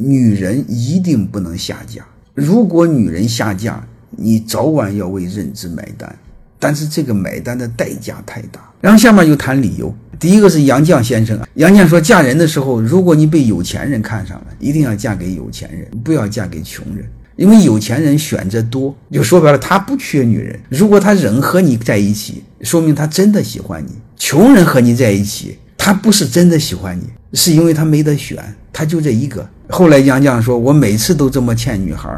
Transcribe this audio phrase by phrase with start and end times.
[0.00, 2.02] 女人一定不能下嫁。
[2.34, 6.14] 如果女人下嫁，你早晚要为认知买单。
[6.58, 8.60] 但是这个买单的代价太大。
[8.80, 9.94] 然后下面就谈理由。
[10.18, 17.06] 第一个是杨绛先生啊，杨绛说，嫁人的时候，如果你被有钱人看上了，一定要嫁给有钱人，不要嫁给穷人，
[17.36, 20.60] 因为有钱人选择多，就说白了，他不缺女人。
[20.68, 23.92] 如果他仍和你在一起，说明他真的喜欢你。
[24.18, 28.36] 穷人和你在一起，他不是真的喜欢你，是因为他没得选，
[28.72, 29.48] 他就这一个。
[29.68, 32.08] 后来杨绛说，我每次都这么劝女孩。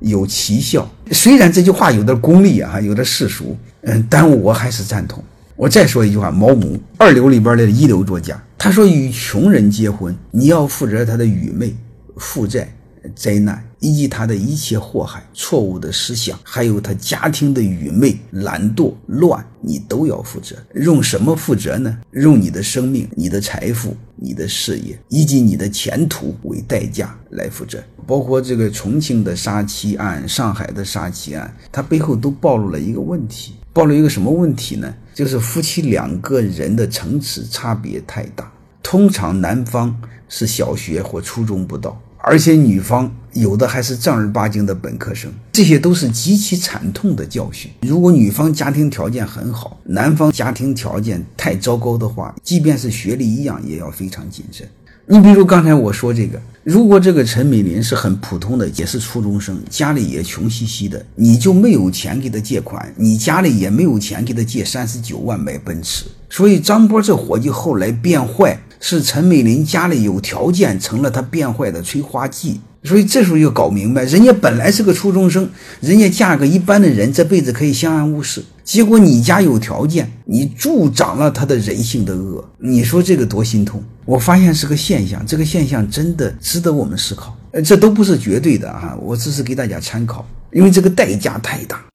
[0.00, 5.20] 有奇效，虽然这句话有点功利啊，有点世俗，嗯，但我还是赞同。
[5.56, 11.74] 我再说一句话，毛姆二流里边的一流作家，他说与穷人结婚，你要负责他的愚昧、
[12.16, 12.72] 负债。
[13.14, 20.56] 灾难以及他的一切祸害、错误的思想，还有他家庭的愚昧、懒惰、乱，你都要负责。
[20.74, 21.98] 用什么负责呢？
[22.12, 27.82] 用你的生命、你的财富、你的事业以及你的前途为代价来负责。
[28.06, 34.94] 包括这个重庆的杀妻案、上海的杀妻案，它背后都暴露了一个问题：暴露一个什么问题呢？
[35.14, 38.50] 就是夫妻两个人的层次差别太大。
[38.82, 39.94] 通常男方
[40.30, 42.00] 是小学或初中不到。
[42.28, 47.70] 而且女方有的还是正儿八经的本科生，这些都是极其惨痛的教训。
[47.80, 54.68] 如果女方家庭条件很好，男方家庭条件太糟糕的话，即便是学历一样，也要非常谨慎。
[55.06, 66.04] 你比如刚才我说这个，如果这个陈美林是很普通的，也是初中生，家里也穷兮兮的，你就没有钱给他借款，你家里也没有钱给他借三十九万买奔驰。
[66.28, 68.60] 所以张波这伙计后来变坏。
[68.80, 72.60] 是陈美玲家里有条件，成了她变坏的催化剂。
[72.84, 78.42] 所以这时候要搞明白，人家本来是个初中生，人家嫁个一般的人，这辈子可以相安无事。
[78.62, 82.48] 结果你家有条件，你助长了他的人性的恶。
[82.58, 83.82] 你说这个多心痛？
[84.04, 87.36] 我发现是个现象，这个现象真的值得我们思考。
[87.50, 91.87] 呃，这都不是绝对的啊，我只是给大家参考，因为这个代价太大。